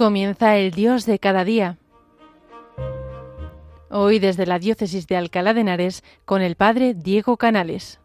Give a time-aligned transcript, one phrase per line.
[0.00, 1.76] Comienza el Dios de cada día.
[3.90, 8.00] Hoy desde la Diócesis de Alcalá de Henares con el Padre Diego Canales.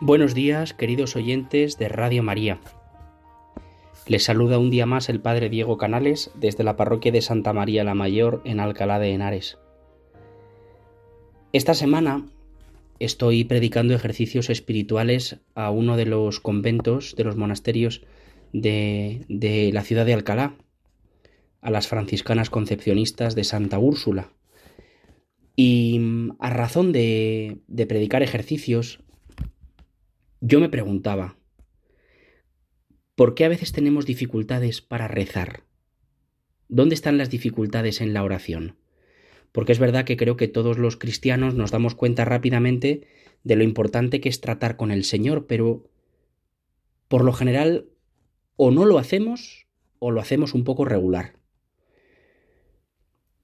[0.00, 2.58] Buenos días, queridos oyentes de Radio María.
[4.06, 7.82] Les saluda un día más el Padre Diego Canales desde la parroquia de Santa María
[7.82, 9.58] la Mayor en Alcalá de Henares.
[11.52, 12.24] Esta semana
[13.00, 18.02] estoy predicando ejercicios espirituales a uno de los conventos, de los monasterios
[18.52, 20.54] de, la ciudad de Alcalá,
[21.60, 24.30] a las franciscanas concepcionistas de Santa Úrsula.
[25.56, 26.00] Y
[26.38, 29.00] a razón de predicar ejercicios,
[30.40, 31.36] yo me preguntaba,
[33.16, 35.64] ¿por qué a veces tenemos dificultades para rezar?
[36.68, 38.76] ¿Dónde están las dificultades en la oración?
[39.50, 43.08] Porque es verdad que creo que todos los cristianos nos damos cuenta rápidamente
[43.42, 45.88] de lo importante que es tratar con el Señor, pero
[47.08, 47.86] por lo general
[48.56, 49.66] o no lo hacemos
[49.98, 51.38] o lo hacemos un poco regular.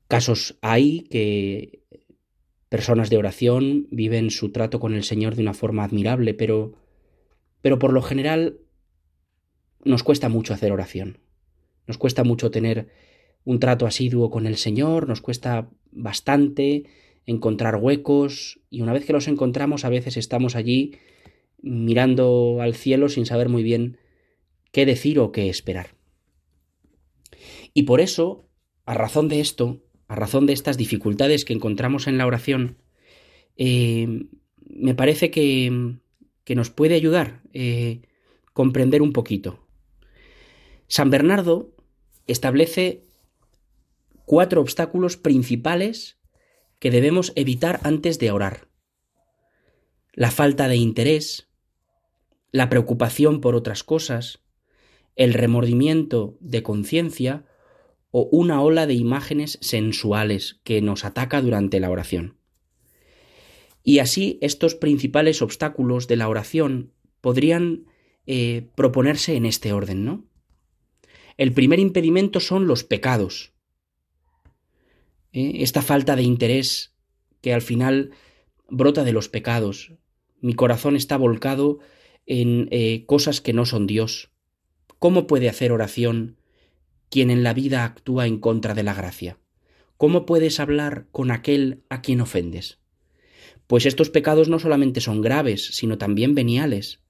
[0.07, 1.83] Casos hay que
[2.69, 6.75] personas de oración viven su trato con el Señor de una forma admirable, pero
[7.63, 8.59] pero por lo general
[9.85, 11.19] nos cuesta mucho hacer oración.
[11.87, 12.89] Nos cuesta mucho tener
[13.45, 16.85] un trato asiduo con el Señor, nos cuesta bastante
[17.27, 20.97] encontrar huecos y una vez que los encontramos a veces estamos allí
[21.61, 23.99] mirando al cielo sin saber muy bien
[24.73, 25.95] qué decir o qué esperar.
[27.75, 28.49] Y por eso,
[28.85, 32.79] a razón de esto, a razón de estas dificultades que encontramos en la oración,
[33.57, 34.27] eh,
[34.69, 35.97] me parece que,
[36.45, 38.03] que nos puede ayudar eh,
[38.53, 39.62] comprender un poquito.
[40.93, 41.75] San Bernardo
[42.27, 43.03] establece
[44.27, 46.19] cuatro obstáculos principales
[46.81, 48.69] que debemos evitar antes de orar.
[50.13, 51.49] La falta de interés,
[52.51, 54.41] la preocupación por otras cosas,
[55.17, 57.47] el remordimiento de conciencia
[58.11, 62.37] o una ola de imágenes sensuales que nos ataca durante la oración.
[63.83, 66.93] Y así estos principales obstáculos de la oración
[67.23, 67.87] podrían
[68.27, 70.31] eh, proponerse en este orden, ¿no?
[71.43, 73.53] El primer impedimento son los pecados.
[75.33, 75.55] ¿eh?
[75.57, 76.95] Esta falta de interés
[77.41, 78.13] que al final
[78.69, 79.93] brota de los pecados.
[80.41, 81.81] Mi corazón está volcado
[82.27, 84.31] en eh, cosas que no son Dios.
[85.01, 86.37] ¿Cómo puede hacer oración
[87.11, 89.41] quien en la vida actúa en contra de la gracia?
[89.97, 92.79] ¿Cómo puedes hablar con aquel a quien ofendes?
[93.67, 97.01] Pues estos pecados no solamente son graves, sino también veniales.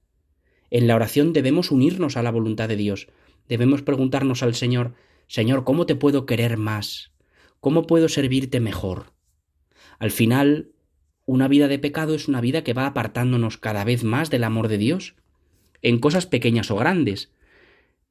[0.71, 3.09] En la oración debemos unirnos a la voluntad de Dios.
[3.47, 4.93] Debemos preguntarnos al Señor,
[5.27, 7.11] Señor, ¿cómo te puedo querer más?
[7.59, 9.13] ¿Cómo puedo servirte mejor?
[9.99, 10.71] Al final,
[11.25, 14.67] una vida de pecado es una vida que va apartándonos cada vez más del amor
[14.67, 15.15] de Dios,
[15.81, 17.31] en cosas pequeñas o grandes,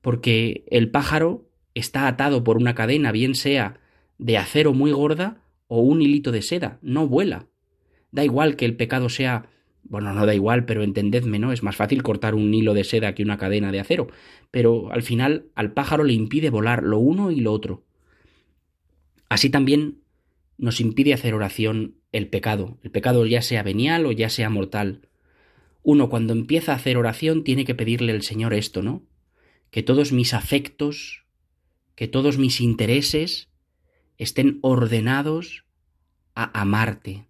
[0.01, 3.81] porque el pájaro está atado por una cadena, bien sea
[4.19, 7.47] de acero muy gorda o un hilito de seda, no vuela.
[8.11, 9.49] Da igual que el pecado sea
[9.85, 11.53] bueno, no da igual, pero entendedme, ¿no?
[11.53, 14.09] Es más fácil cortar un hilo de seda que una cadena de acero,
[14.51, 17.85] pero al final al pájaro le impide volar lo uno y lo otro.
[19.29, 19.99] Así también
[20.59, 25.09] nos impide hacer oración el pecado, el pecado ya sea venial o ya sea mortal.
[25.83, 29.03] Uno cuando empieza a hacer oración tiene que pedirle al Señor esto, ¿no?
[29.71, 31.25] Que todos mis afectos,
[31.95, 33.49] que todos mis intereses
[34.19, 35.65] estén ordenados
[36.35, 37.27] a amarte,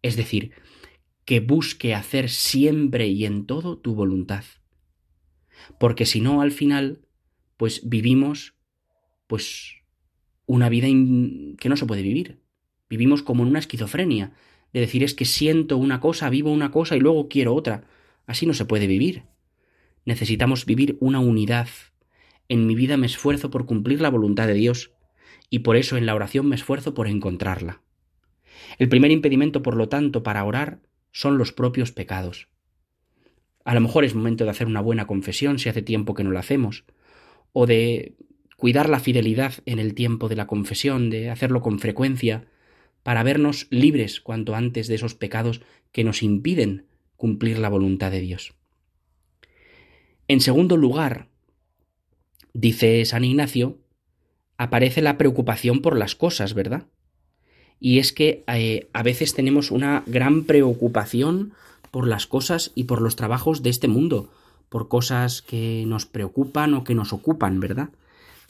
[0.00, 0.52] es decir,
[1.24, 4.44] que busque hacer siempre y en todo tu voluntad.
[5.78, 7.00] Porque si no, al final,
[7.56, 8.54] pues vivimos,
[9.26, 9.76] pues,
[10.46, 10.88] una vida
[11.58, 12.40] que no se puede vivir.
[12.88, 14.32] Vivimos como en una esquizofrenia,
[14.72, 17.84] de decir es que siento una cosa, vivo una cosa y luego quiero otra.
[18.26, 19.24] Así no se puede vivir.
[20.04, 21.68] Necesitamos vivir una unidad.
[22.48, 24.90] En mi vida me esfuerzo por cumplir la voluntad de Dios,
[25.48, 27.82] y por eso en la oración me esfuerzo por encontrarla.
[28.78, 30.80] El primer impedimento, por lo tanto, para orar
[31.12, 32.48] son los propios pecados.
[33.64, 36.32] A lo mejor es momento de hacer una buena confesión si hace tiempo que no
[36.32, 36.84] la hacemos,
[37.52, 38.16] o de
[38.56, 42.46] cuidar la fidelidad en el tiempo de la confesión, de hacerlo con frecuencia,
[43.02, 45.60] para vernos libres cuanto antes de esos pecados
[45.92, 46.86] que nos impiden
[47.16, 48.54] cumplir la voluntad de Dios.
[50.28, 51.28] En segundo lugar,
[52.52, 53.78] dice San Ignacio,
[54.56, 56.86] aparece la preocupación por las cosas, ¿verdad?
[57.82, 61.52] Y es que eh, a veces tenemos una gran preocupación
[61.90, 64.30] por las cosas y por los trabajos de este mundo,
[64.68, 67.90] por cosas que nos preocupan o que nos ocupan, ¿verdad?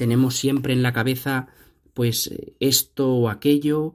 [0.02, 1.46] tenemos siempre en la cabeza
[1.94, 3.94] pues esto o aquello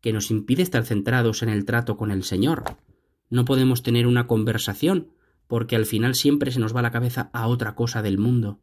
[0.00, 2.76] que nos impide estar centrados en el trato con el Señor.
[3.30, 5.08] No podemos tener una conversación
[5.48, 8.60] porque al final siempre se nos va la cabeza a otra cosa del mundo.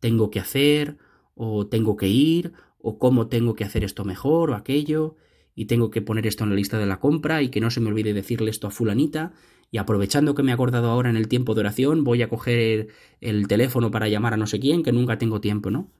[0.00, 0.98] Tengo que hacer,
[1.36, 5.14] o tengo que ir, o cómo tengo que hacer esto mejor o aquello,
[5.54, 7.80] y tengo que poner esto en la lista de la compra y que no se
[7.80, 9.32] me olvide decirle esto a fulanita,
[9.70, 12.88] y aprovechando que me he acordado ahora en el tiempo de oración, voy a coger
[13.20, 15.90] el teléfono para llamar a no sé quién, que nunca tengo tiempo, ¿no?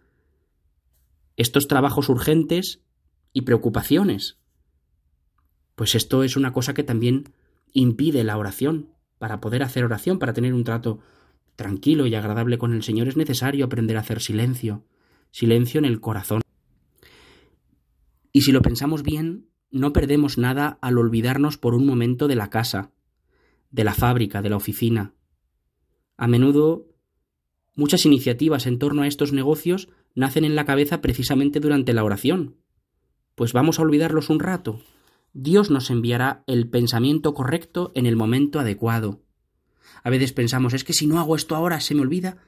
[1.37, 2.83] Estos trabajos urgentes
[3.33, 4.39] y preocupaciones.
[5.75, 7.33] Pues esto es una cosa que también
[7.73, 8.91] impide la oración.
[9.19, 11.01] Para poder hacer oración, para tener un trato
[11.57, 14.85] tranquilo y agradable con el Señor, es necesario aprender a hacer silencio,
[15.33, 16.44] silencio en el corazón.
[18.37, 22.51] Y si lo pensamos bien, no perdemos nada al olvidarnos por un momento de la
[22.51, 22.91] casa,
[23.71, 25.15] de la fábrica, de la oficina.
[26.17, 26.89] A menudo,
[27.77, 32.57] muchas iniciativas en torno a estos negocios nacen en la cabeza precisamente durante la oración.
[33.37, 34.83] Pues vamos a olvidarlos un rato.
[35.33, 39.23] Dios nos enviará el pensamiento correcto en el momento adecuado.
[40.03, 42.39] A veces pensamos, es que si no hago esto ahora se me olvida.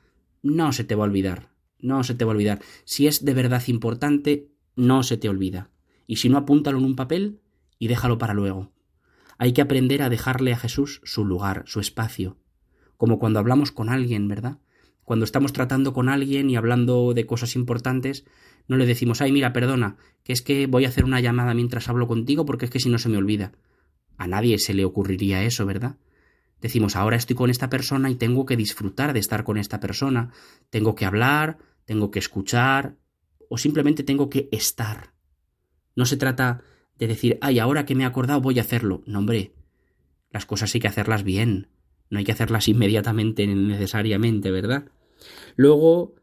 [0.43, 1.53] No se te va a olvidar.
[1.79, 2.61] No se te va a olvidar.
[2.85, 5.71] Si es de verdad importante, no se te olvida.
[6.07, 7.41] Y si no, apúntalo en un papel
[7.79, 8.73] y déjalo para luego.
[9.39, 12.39] Hay que aprender a dejarle a Jesús su lugar, su espacio.
[12.97, 14.59] Como cuando hablamos con alguien, ¿verdad?
[15.05, 18.25] Cuando estamos tratando con alguien y hablando de cosas importantes,
[18.67, 21.89] no le decimos, ay, mira, perdona, que es que voy a hacer una llamada mientras
[21.89, 23.53] hablo contigo porque es que si no se me olvida.
[24.17, 25.97] A nadie se le ocurriría eso, ¿verdad?
[26.61, 30.33] Decimos, ahora estoy con esta persona y tengo que disfrutar de estar con esta persona,
[30.71, 32.97] tengo que hablar, tengo que escuchar,
[33.49, 35.16] o simplemente tengo que estar.
[35.97, 36.63] No se trata
[36.99, 39.03] de decir, ay, ahora que me he acordado voy a hacerlo.
[39.07, 39.53] No, hombre,
[40.31, 41.69] las cosas hay que hacerlas bien,
[42.11, 44.87] no hay que hacerlas inmediatamente necesariamente, ¿verdad?
[45.57, 46.15] Luego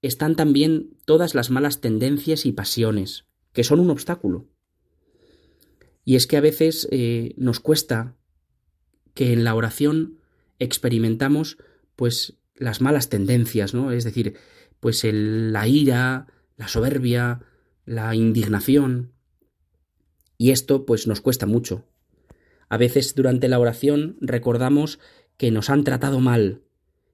[0.00, 4.48] están también todas las malas tendencias y pasiones, que son un obstáculo.
[6.04, 8.16] Y es que a veces eh, nos cuesta
[9.14, 10.18] que en la oración
[10.58, 11.58] experimentamos
[11.96, 13.92] pues las malas tendencias, ¿no?
[13.92, 14.36] Es decir,
[14.80, 16.26] pues la ira,
[16.56, 17.40] la soberbia,
[17.92, 19.12] la indignación.
[20.38, 21.86] Y esto pues nos cuesta mucho.
[22.68, 24.98] A veces durante la oración recordamos
[25.36, 26.62] que nos han tratado mal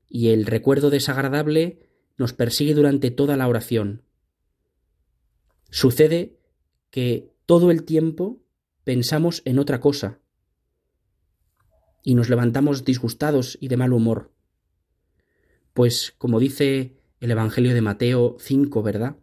[0.08, 1.80] y el recuerdo desagradable
[2.16, 4.02] nos persigue durante toda la oración.
[5.70, 6.38] Sucede
[6.90, 8.42] que todo el tiempo
[8.84, 10.20] pensamos en otra cosa,
[12.02, 14.32] y nos levantamos disgustados y de mal humor.
[15.75, 19.16] Pues, como dice el Evangelio de Mateo 5, ¿verdad?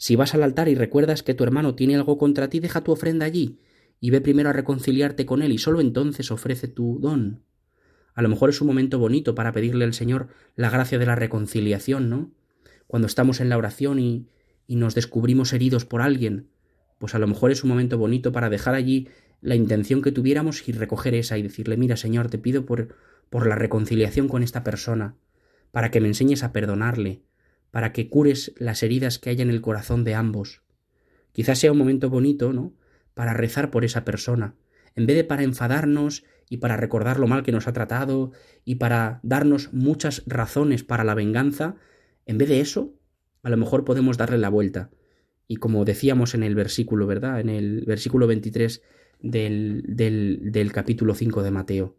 [0.00, 2.90] Si vas al altar y recuerdas que tu hermano tiene algo contra ti, deja tu
[2.90, 3.58] ofrenda allí
[4.00, 7.44] y ve primero a reconciliarte con él y sólo entonces ofrece tu don.
[8.14, 11.16] A lo mejor es un momento bonito para pedirle al Señor la gracia de la
[11.16, 12.32] reconciliación, ¿no?
[12.86, 14.26] Cuando estamos en la oración y,
[14.66, 16.48] y nos descubrimos heridos por alguien,
[16.96, 19.06] pues a lo mejor es un momento bonito para dejar allí
[19.42, 22.96] la intención que tuviéramos y recoger esa y decirle, mira Señor, te pido por,
[23.28, 25.16] por la reconciliación con esta persona,
[25.72, 27.20] para que me enseñes a perdonarle,
[27.70, 30.62] para que cures las heridas que hay en el corazón de ambos.
[31.32, 32.74] Quizás sea un momento bonito, ¿no?
[33.14, 34.54] Para rezar por esa persona,
[34.96, 38.32] en vez de para enfadarnos y para recordar lo mal que nos ha tratado
[38.64, 41.76] y para darnos muchas razones para la venganza,
[42.26, 42.94] en vez de eso,
[43.42, 44.90] a lo mejor podemos darle la vuelta.
[45.46, 47.40] Y como decíamos en el versículo, ¿verdad?
[47.40, 48.82] En el versículo 23
[49.20, 51.96] del, del, del capítulo 5 de Mateo.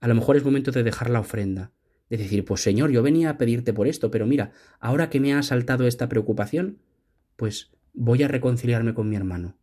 [0.00, 1.72] A lo mejor es momento de dejar la ofrenda,
[2.10, 5.34] de decir, pues Señor, yo venía a pedirte por esto, pero mira, ahora que me
[5.34, 6.78] ha saltado esta preocupación,
[7.36, 9.56] pues voy a reconciliarme con mi hermano,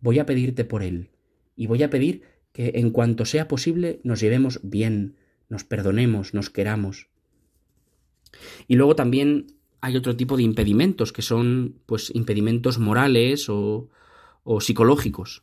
[0.00, 1.10] voy a pedirte por él,
[1.56, 5.16] y voy a pedir que en cuanto sea posible nos llevemos bien,
[5.48, 7.08] nos perdonemos, nos queramos.
[8.66, 9.46] Y luego también
[9.80, 13.88] hay otro tipo de impedimentos, que son pues impedimentos morales o,
[14.44, 15.42] o psicológicos.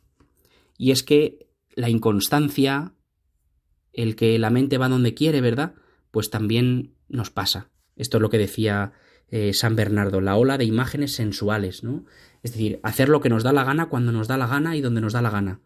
[0.78, 2.94] Y es que la inconstancia,
[3.92, 5.74] el que la mente va donde quiere, ¿verdad?
[6.16, 7.68] Pues también nos pasa.
[7.94, 8.92] Esto es lo que decía
[9.28, 12.06] eh, San Bernardo, la ola de imágenes sensuales, ¿no?
[12.42, 14.80] Es decir, hacer lo que nos da la gana cuando nos da la gana y
[14.80, 15.60] donde nos da la gana.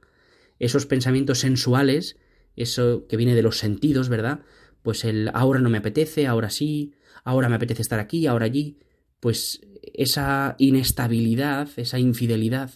[0.59, 2.17] Esos pensamientos sensuales,
[2.57, 4.41] eso que viene de los sentidos, ¿verdad?
[4.83, 8.81] Pues el ahora no me apetece, ahora sí, ahora me apetece estar aquí, ahora allí,
[9.21, 9.61] pues
[9.95, 12.73] esa inestabilidad, esa infidelidad,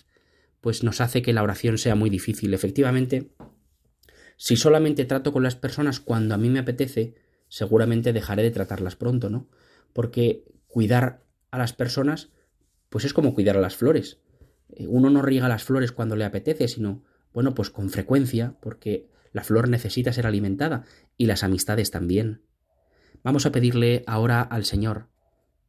[0.61, 2.54] pues nos hace que la oración sea muy difícil.
[2.54, 3.33] Efectivamente,
[4.37, 7.24] si solamente trato con las personas cuando a mí me apetece,
[7.54, 9.46] seguramente dejaré de tratarlas pronto, ¿no?
[9.92, 12.30] Porque cuidar a las personas,
[12.88, 14.18] pues es como cuidar a las flores.
[14.70, 19.08] Eh, uno no riega las flores cuando le apetece, sino, bueno, pues con frecuencia, porque
[19.30, 20.82] la flor necesita ser alimentada
[21.16, 22.42] y las amistades también.
[23.23, 25.06] Vamos a pedirle ahora al Señor,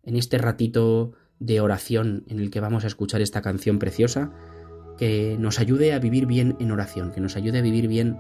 [0.02, 4.34] en este ratito de oración en el que vamos a escuchar esta canción preciosa,
[4.98, 8.18] que nos ayude a vivir bien en oración, que nos ayude a vivir bien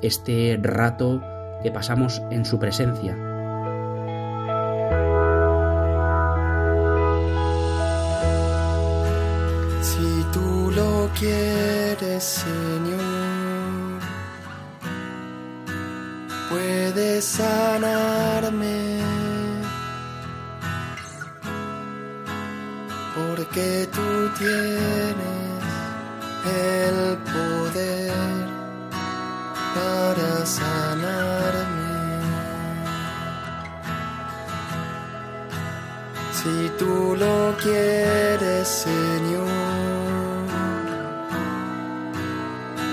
[0.00, 1.20] este rato
[1.62, 3.16] que pasamos en su presencia.
[9.82, 14.00] Si tú lo quieres, Señor,
[16.48, 19.00] puedes sanarme.
[23.14, 25.40] Porque tú tienes
[26.46, 28.49] el poder
[29.80, 31.90] para sanarme.
[36.38, 40.46] Si tú lo quieres, Señor,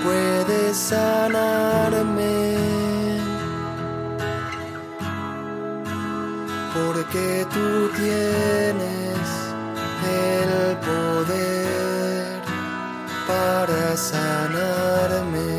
[0.04, 2.36] puedes sanarme.
[6.74, 7.68] Porque tú
[8.00, 9.24] tienes
[10.24, 12.40] el poder
[13.26, 15.57] para sanarme.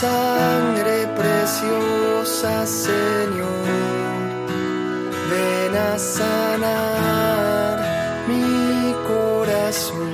[0.00, 3.64] Sangre preciosa, Señor.
[5.30, 7.74] Ven a sanar
[8.28, 10.12] mi corazón.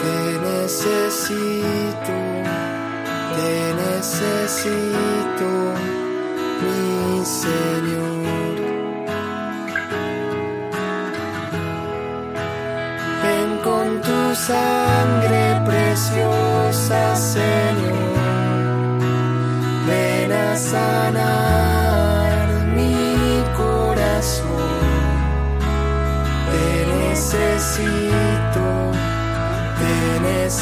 [0.00, 2.16] Te necesito,
[3.36, 3.54] te
[3.84, 5.50] necesito,
[6.62, 8.09] mi Señor.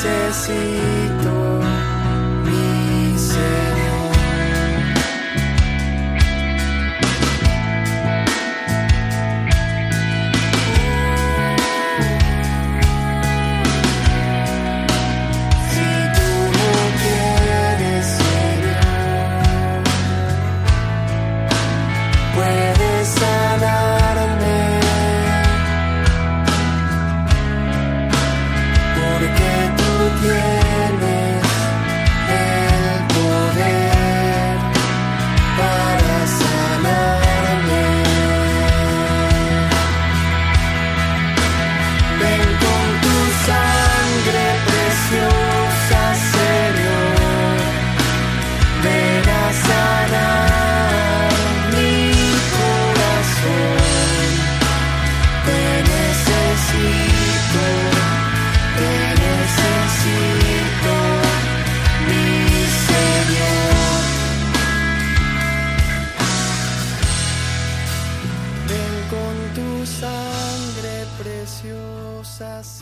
[0.09, 0.88] Mi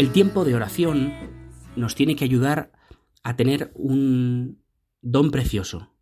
[0.07, 1.13] El tiempo de oración
[1.75, 2.71] nos tiene que ayudar
[3.25, 4.63] a tener un
[5.03, 5.97] don precioso,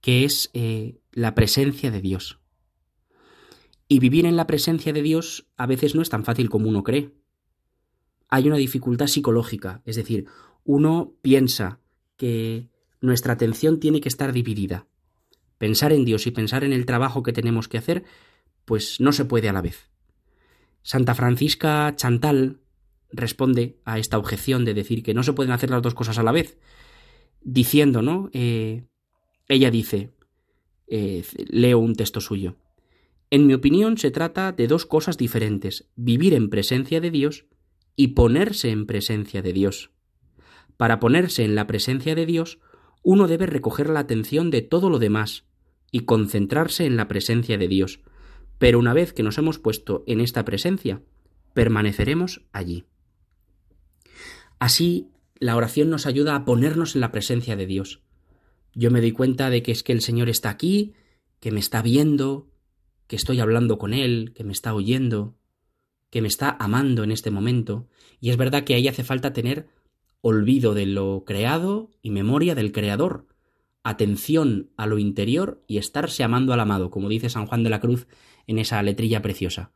[0.00, 2.38] que es eh, la presencia de Dios.
[3.88, 6.84] Y vivir en la presencia de Dios a veces no es tan fácil como uno
[6.84, 7.16] cree.
[8.28, 10.26] Hay una dificultad psicológica, es decir,
[10.62, 11.80] uno piensa
[12.16, 14.86] que nuestra atención tiene que estar dividida.
[15.58, 18.04] Pensar en Dios y pensar en el trabajo que tenemos que hacer,
[18.64, 19.90] pues no se puede a la vez.
[20.84, 22.60] Santa Francisca Chantal
[23.10, 26.22] responde a esta objeción de decir que no se pueden hacer las dos cosas a
[26.22, 26.58] la vez,
[27.40, 28.30] diciendo, ¿no?
[28.32, 28.84] Eh,
[29.48, 30.12] ella dice,
[30.88, 32.56] eh, leo un texto suyo,
[33.30, 37.46] en mi opinión se trata de dos cosas diferentes, vivir en presencia de Dios
[37.96, 39.90] y ponerse en presencia de Dios.
[40.76, 42.60] Para ponerse en la presencia de Dios,
[43.02, 45.44] uno debe recoger la atención de todo lo demás
[45.90, 48.00] y concentrarse en la presencia de Dios,
[48.58, 51.02] pero una vez que nos hemos puesto en esta presencia,
[51.52, 52.84] permaneceremos allí.
[54.58, 58.00] Así, la oración nos ayuda a ponernos en la presencia de Dios.
[58.74, 60.94] Yo me doy cuenta de que es que el Señor está aquí,
[61.40, 62.48] que me está viendo,
[63.06, 65.36] que estoy hablando con Él, que me está oyendo,
[66.10, 67.88] que me está amando en este momento,
[68.20, 69.68] y es verdad que ahí hace falta tener
[70.20, 73.26] olvido de lo creado y memoria del Creador,
[73.82, 77.80] atención a lo interior y estarse amando al amado, como dice San Juan de la
[77.80, 78.08] Cruz
[78.46, 79.70] en esa letrilla preciosa.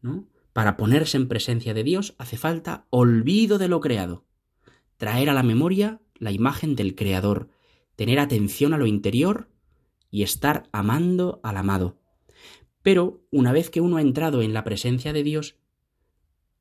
[0.00, 0.26] ¿no?
[0.52, 4.26] Para ponerse en presencia de Dios hace falta olvido de lo creado,
[4.96, 7.48] traer a la memoria la imagen del Creador,
[7.96, 9.48] tener atención a lo interior
[10.10, 11.98] y estar amando al amado.
[12.82, 15.56] Pero una vez que uno ha entrado en la presencia de Dios,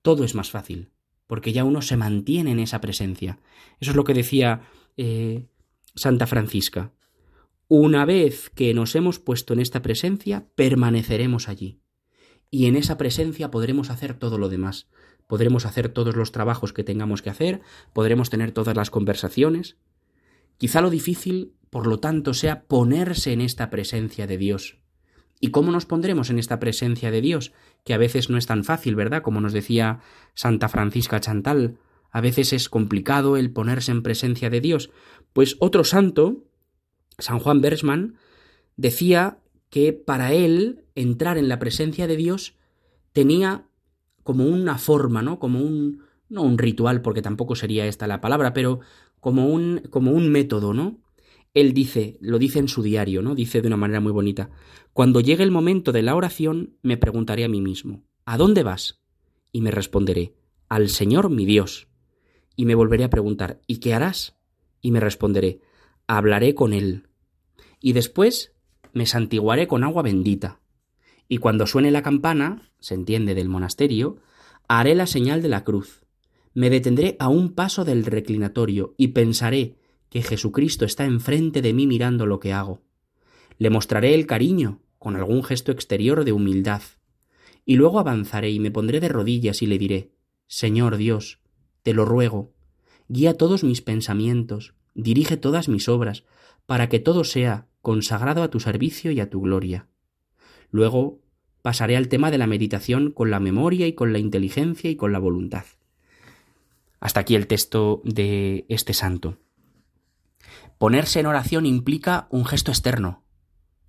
[0.02, 0.92] todo es más fácil,
[1.28, 3.40] porque ya uno se mantiene en esa presencia.
[3.80, 4.62] Eso es lo que decía
[4.98, 5.48] eh,
[5.96, 6.94] Santa Francisca.
[7.68, 11.81] Una vez que nos hemos puesto en esta presencia, permaneceremos allí.
[12.52, 14.88] Y en esa presencia podremos hacer todo lo demás.
[15.26, 17.62] Podremos hacer todos los trabajos que tengamos que hacer,
[17.94, 19.78] podremos tener todas las conversaciones.
[20.58, 24.78] Quizá lo difícil, por lo tanto, sea ponerse en esta presencia de Dios.
[25.40, 27.54] ¿Y cómo nos pondremos en esta presencia de Dios?
[27.84, 29.24] Que a veces no es tan fácil, ¿verdad?
[29.24, 30.02] Como nos decía
[30.36, 31.78] Santa Francisca Chantal,
[32.12, 34.92] a veces es complicado el ponerse en presencia de Dios.
[35.34, 36.44] Pues otro santo,
[37.18, 38.18] San Juan Bersman,
[38.76, 39.40] decía
[39.72, 42.56] que para él entrar en la presencia de Dios
[43.14, 43.68] tenía
[44.22, 45.40] como una forma, ¿no?
[45.40, 48.82] Como un no un ritual porque tampoco sería esta la palabra, pero
[49.20, 51.00] como un como un método, ¿no?
[51.54, 53.34] Él dice, lo dice en su diario, ¿no?
[53.34, 54.52] Dice de una manera muy bonita,
[54.94, 59.02] cuando llegue el momento de la oración me preguntaré a mí mismo, ¿a dónde vas?
[59.52, 60.36] Y me responderé,
[60.70, 61.88] al Señor mi Dios.
[62.56, 64.38] Y me volveré a preguntar, ¿y qué harás?
[64.82, 65.62] Y me responderé,
[66.08, 67.08] hablaré con Él.
[67.82, 68.54] Y después
[68.94, 70.60] me santiguaré con agua bendita.
[71.28, 74.18] Y cuando suene la campana, se entiende del monasterio,
[74.68, 76.04] haré la señal de la cruz.
[76.54, 79.78] Me detendré a un paso del reclinatorio y pensaré
[80.10, 82.82] que Jesucristo está enfrente de mí mirando lo que hago.
[83.58, 86.82] Le mostraré el cariño con algún gesto exterior de humildad.
[87.66, 90.12] Y luego avanzaré y me pondré de rodillas y le diré
[90.48, 91.40] Señor Dios,
[91.82, 92.54] te lo ruego,
[93.08, 96.26] guía todos mis pensamientos, dirige todas mis obras,
[96.66, 99.88] para que todo sea consagrado a tu servicio y a tu gloria.
[100.70, 101.20] Luego
[101.62, 105.12] pasaré al tema de la meditación con la memoria y con la inteligencia y con
[105.12, 105.66] la voluntad.
[107.00, 109.38] Hasta aquí el texto de este santo.
[110.78, 113.24] Ponerse en oración implica un gesto externo.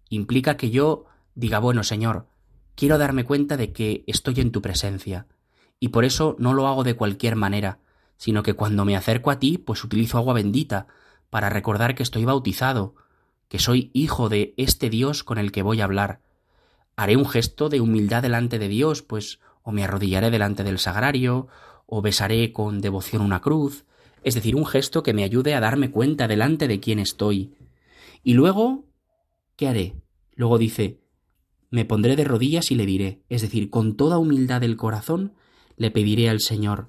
[0.09, 2.27] Implica que yo diga, bueno, Señor,
[2.75, 5.27] quiero darme cuenta de que estoy en tu presencia,
[5.81, 7.81] y por eso no lo hago de cualquier manera,
[8.17, 10.87] sino que cuando me acerco a ti, pues utilizo agua bendita,
[11.31, 12.95] para recordar que estoy bautizado,
[13.53, 16.23] que soy hijo de este Dios con el que voy a hablar.
[16.97, 21.49] Haré un gesto de humildad delante de Dios, pues o me arrodillaré delante del sagrario,
[21.85, 23.85] o besaré con devoción una cruz,
[24.25, 27.53] es decir, un gesto que me ayude a darme cuenta delante de quién estoy.
[28.23, 28.87] Y luego,
[29.57, 29.97] ¿qué haré?
[30.35, 31.03] Luego dice,
[31.69, 35.35] me pondré de rodillas y le diré, es decir, con toda humildad del corazón,
[35.77, 36.89] le pediré al Señor,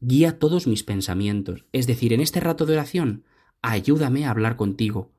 [0.00, 3.24] guía todos mis pensamientos, es decir, en este rato de oración,
[3.60, 5.10] ayúdame a hablar contigo,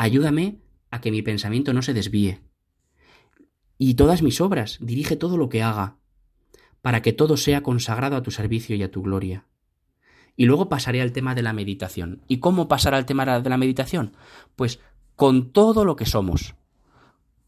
[0.00, 0.60] Ayúdame
[0.92, 2.40] a que mi pensamiento no se desvíe.
[3.78, 5.96] Y todas mis obras, dirige todo lo que haga,
[6.82, 9.46] para que todo sea consagrado a tu servicio y a tu gloria.
[10.36, 12.22] Y luego pasaré al tema de la meditación.
[12.28, 14.12] ¿Y cómo pasar al tema de la meditación?
[14.54, 14.78] Pues
[15.16, 16.54] con todo lo que somos,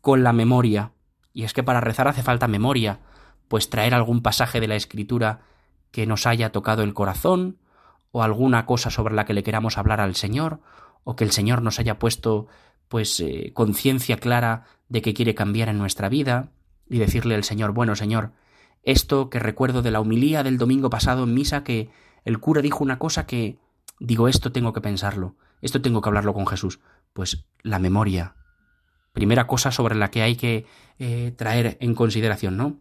[0.00, 0.90] con la memoria.
[1.32, 2.98] Y es que para rezar hace falta memoria,
[3.46, 5.42] pues traer algún pasaje de la escritura
[5.92, 7.58] que nos haya tocado el corazón,
[8.10, 10.60] o alguna cosa sobre la que le queramos hablar al Señor,
[11.04, 12.46] o que el Señor nos haya puesto
[12.88, 16.50] pues eh, conciencia clara de que quiere cambiar en nuestra vida
[16.88, 18.32] y decirle al Señor, bueno Señor,
[18.82, 21.90] esto que recuerdo de la humilía del domingo pasado en misa que
[22.24, 23.58] el cura dijo una cosa que
[23.98, 26.80] digo esto tengo que pensarlo, esto tengo que hablarlo con Jesús,
[27.12, 28.34] pues la memoria,
[29.12, 30.66] primera cosa sobre la que hay que
[30.98, 32.78] eh, traer en consideración, ¿no?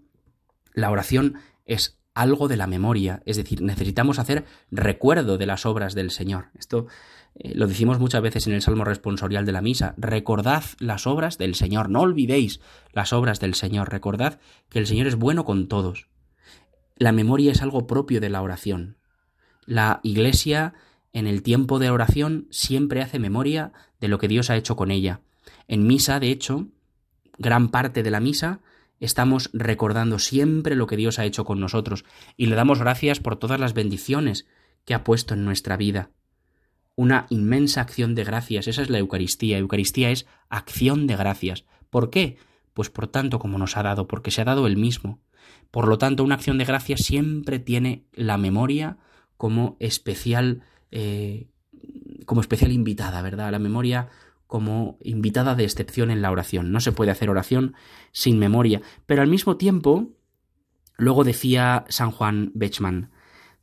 [0.73, 5.95] La oración es algo de la memoria, es decir, necesitamos hacer recuerdo de las obras
[5.95, 6.47] del Señor.
[6.57, 6.87] Esto
[7.35, 11.37] eh, lo decimos muchas veces en el Salmo responsorial de la misa, recordad las obras
[11.37, 12.59] del Señor, no olvidéis
[12.91, 16.07] las obras del Señor, recordad que el Señor es bueno con todos.
[16.95, 18.97] La memoria es algo propio de la oración.
[19.65, 20.73] La Iglesia
[21.13, 24.91] en el tiempo de oración siempre hace memoria de lo que Dios ha hecho con
[24.91, 25.21] ella.
[25.67, 26.67] En misa, de hecho,
[27.37, 28.59] gran parte de la misa
[28.99, 32.05] estamos recordando siempre lo que Dios ha hecho con nosotros
[32.37, 34.45] y le damos gracias por todas las bendiciones
[34.85, 36.11] que ha puesto en nuestra vida
[36.99, 38.67] una inmensa acción de gracias.
[38.67, 39.57] Esa es la Eucaristía.
[39.57, 41.63] Eucaristía es acción de gracias.
[41.89, 42.35] ¿Por qué?
[42.73, 45.21] Pues por tanto como nos ha dado, porque se ha dado el mismo.
[45.71, 48.97] Por lo tanto, una acción de gracias siempre tiene la memoria
[49.37, 51.47] como especial, eh,
[52.25, 53.49] como especial invitada, ¿verdad?
[53.49, 54.09] La memoria
[54.49, 56.71] como invitada de excepción en la oración.
[56.71, 57.75] No se puede hacer oración
[58.11, 58.81] sin memoria.
[59.05, 60.09] Pero al mismo tiempo,
[60.97, 63.11] luego decía San Juan Bechman,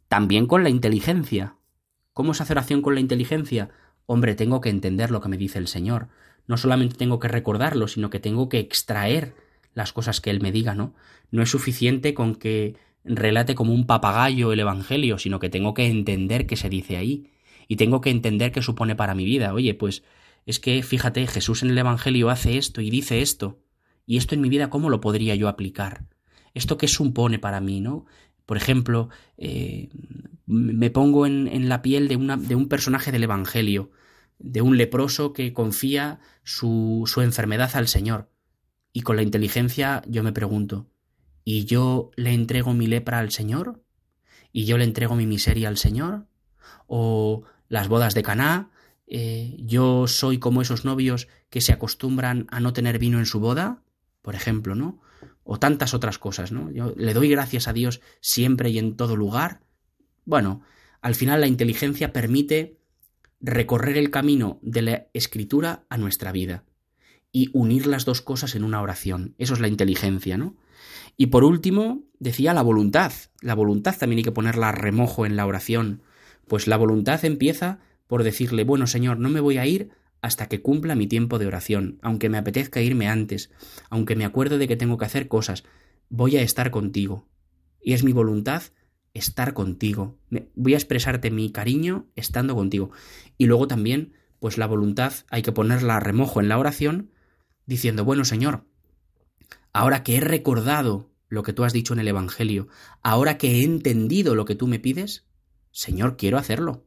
[0.06, 1.56] también con la inteligencia.
[2.12, 3.70] ¿Cómo se hace oración con la inteligencia?
[4.06, 6.06] Hombre, tengo que entender lo que me dice el Señor.
[6.46, 9.34] No solamente tengo que recordarlo, sino que tengo que extraer
[9.74, 10.94] las cosas que Él me diga, ¿no?
[11.32, 15.86] No es suficiente con que relate como un papagayo el Evangelio, sino que tengo que
[15.86, 17.32] entender qué se dice ahí.
[17.66, 19.52] Y tengo que entender qué supone para mi vida.
[19.52, 20.04] Oye, pues
[20.46, 23.60] es que fíjate, Jesús en el Evangelio hace esto y dice esto.
[24.06, 26.06] Y esto en mi vida, ¿cómo lo podría yo aplicar?
[26.54, 28.06] ¿Esto qué supone para mí, no?
[28.46, 29.90] Por ejemplo, eh,
[30.46, 33.90] me pongo en, la piel de, una, de un personaje del Evangelio.
[34.38, 38.30] de un leproso que confía su, su enfermedad al Señor.
[38.92, 40.90] Y con la inteligencia yo me pregunto,
[41.42, 43.82] ¿y yo le entrego mi lepra al Señor?
[44.52, 46.26] ¿Y yo le entrego mi miseria al Señor?
[46.86, 48.70] ¿O las bodas de Caná?
[49.06, 53.40] Eh, ¿Yo soy como esos novios que se acostumbran a no tener vino en su
[53.40, 53.82] boda?
[54.22, 55.00] Por ejemplo, ¿no?
[55.44, 56.70] O tantas otras cosas, ¿no?
[56.72, 59.60] Yo le doy gracias a Dios siempre y en todo lugar.
[60.24, 60.62] Bueno,
[61.00, 62.78] al final la inteligencia permite
[63.40, 66.64] recorrer el camino de la escritura a nuestra vida
[67.30, 69.34] y unir las dos cosas en una oración.
[69.38, 70.56] Eso es la inteligencia, ¿no?
[71.16, 73.12] Y por último, decía la voluntad.
[73.40, 76.02] La voluntad también hay que ponerla a remojo en la oración.
[76.48, 79.90] Pues la voluntad empieza por decirle, bueno Señor, no me voy a ir
[80.22, 83.50] hasta que cumpla mi tiempo de oración, aunque me apetezca irme antes,
[83.90, 85.64] aunque me acuerdo de que tengo que hacer cosas,
[86.08, 87.28] voy a estar contigo.
[87.80, 88.62] Y es mi voluntad
[89.14, 90.18] estar contigo.
[90.54, 92.90] Voy a expresarte mi cariño estando contigo.
[93.38, 97.10] Y luego también, pues la voluntad hay que ponerla a remojo en la oración,
[97.66, 98.64] diciendo, bueno Señor,
[99.72, 102.68] ahora que he recordado lo que tú has dicho en el Evangelio,
[103.02, 105.26] ahora que he entendido lo que tú me pides,
[105.72, 106.85] Señor, quiero hacerlo.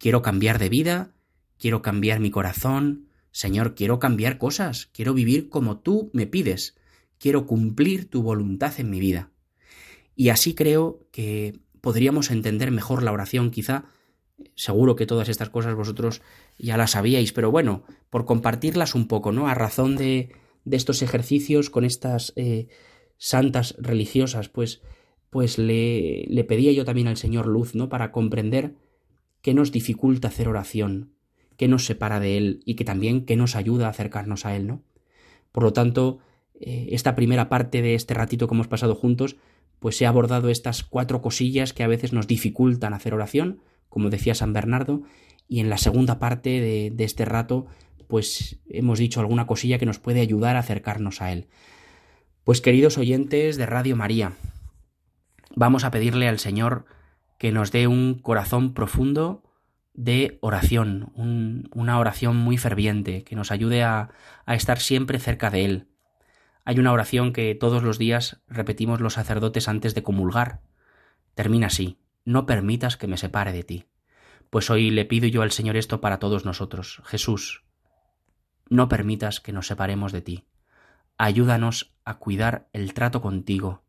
[0.00, 1.12] Quiero cambiar de vida,
[1.58, 6.74] quiero cambiar mi corazón, Señor, quiero cambiar cosas, quiero vivir como tú me pides,
[7.18, 9.30] quiero cumplir tu voluntad en mi vida.
[10.16, 13.84] Y así creo que podríamos entender mejor la oración, quizá.
[14.54, 16.22] Seguro que todas estas cosas vosotros
[16.58, 19.48] ya las sabíais, pero bueno, por compartirlas un poco, ¿no?
[19.48, 20.32] A razón de,
[20.64, 22.68] de estos ejercicios con estas eh,
[23.18, 24.80] santas religiosas, pues,
[25.28, 27.90] pues le, le pedía yo también al Señor luz, ¿no?
[27.90, 28.76] Para comprender
[29.42, 31.12] qué nos dificulta hacer oración,
[31.56, 34.66] qué nos separa de Él y que también qué nos ayuda a acercarnos a Él,
[34.66, 34.82] ¿no?
[35.52, 36.18] Por lo tanto,
[36.58, 39.36] eh, esta primera parte de este ratito que hemos pasado juntos,
[39.78, 44.34] pues he abordado estas cuatro cosillas que a veces nos dificultan hacer oración, como decía
[44.34, 45.02] San Bernardo,
[45.48, 47.66] y en la segunda parte de, de este rato,
[48.06, 51.48] pues hemos dicho alguna cosilla que nos puede ayudar a acercarnos a Él.
[52.44, 54.32] Pues queridos oyentes de Radio María,
[55.54, 56.84] vamos a pedirle al Señor
[57.40, 59.42] que nos dé un corazón profundo
[59.94, 61.10] de oración,
[61.74, 64.10] una oración muy ferviente, que nos ayude a,
[64.44, 65.88] a estar siempre cerca de Él,
[66.66, 70.60] hay una oración que todos los días repetimos los sacerdotes antes de comulgar.
[71.34, 73.86] Termina así, no permitas que me separe de ti.
[74.50, 77.00] Pues hoy le pido yo al Señor esto para todos nosotros.
[77.06, 77.64] Jesús,
[78.68, 80.44] no permitas que nos separemos de ti.
[81.16, 83.82] Ayúdanos a cuidar el trato contigo.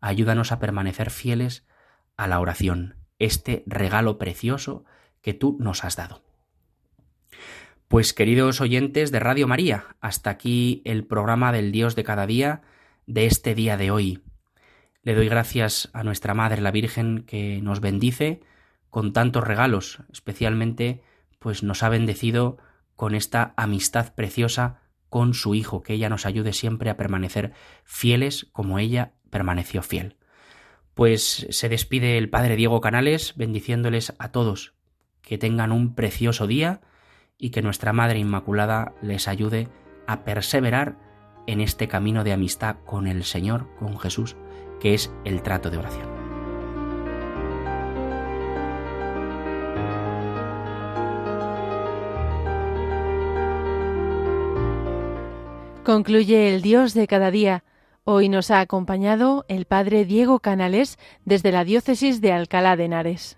[0.00, 1.64] Ayúdanos a permanecer fieles
[2.18, 4.84] a la oración, este regalo precioso
[5.22, 6.22] que tú nos has dado.
[7.88, 12.60] Pues queridos oyentes de Radio María, hasta aquí el programa del Dios de cada día
[13.06, 14.22] de este día de hoy.
[15.02, 18.42] Le doy gracias a nuestra Madre la Virgen que nos bendice
[18.90, 21.02] con tantos regalos, especialmente
[21.38, 22.58] pues nos ha bendecido
[22.94, 27.52] con esta amistad preciosa con su Hijo, que ella nos ayude siempre a permanecer
[27.84, 30.16] fieles como ella permaneció fiel.
[30.98, 34.74] Pues se despide el Padre Diego Canales bendiciéndoles a todos,
[35.22, 36.80] que tengan un precioso día,
[37.38, 39.68] y que nuestra Madre Inmaculada les ayude
[40.08, 40.98] a perseverar
[41.46, 44.34] en este camino de amistad con el Señor, con Jesús,
[44.80, 46.08] que es el trato de oración.
[55.84, 57.62] Concluye el Dios de cada día.
[58.10, 63.37] Hoy nos ha acompañado el Padre Diego Canales desde la Diócesis de Alcalá de Henares.